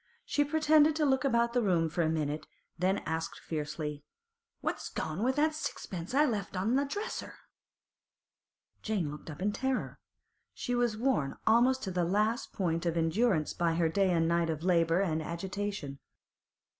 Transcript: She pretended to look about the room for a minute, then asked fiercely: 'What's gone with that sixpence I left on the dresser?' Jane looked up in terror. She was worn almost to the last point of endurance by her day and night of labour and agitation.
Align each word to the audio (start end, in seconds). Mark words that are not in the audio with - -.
She 0.25 0.43
pretended 0.43 0.95
to 0.95 1.05
look 1.05 1.23
about 1.23 1.53
the 1.53 1.61
room 1.61 1.87
for 1.87 2.01
a 2.01 2.09
minute, 2.09 2.47
then 2.75 3.03
asked 3.05 3.37
fiercely: 3.39 4.03
'What's 4.59 4.89
gone 4.89 5.21
with 5.21 5.35
that 5.35 5.53
sixpence 5.53 6.15
I 6.15 6.25
left 6.25 6.57
on 6.57 6.75
the 6.75 6.85
dresser?' 6.85 7.35
Jane 8.81 9.11
looked 9.11 9.29
up 9.29 9.43
in 9.43 9.51
terror. 9.51 9.99
She 10.55 10.73
was 10.73 10.97
worn 10.97 11.35
almost 11.45 11.83
to 11.83 11.91
the 11.91 12.03
last 12.03 12.51
point 12.51 12.87
of 12.87 12.97
endurance 12.97 13.53
by 13.53 13.75
her 13.75 13.89
day 13.89 14.09
and 14.09 14.27
night 14.27 14.49
of 14.49 14.63
labour 14.63 15.01
and 15.01 15.21
agitation. 15.21 15.99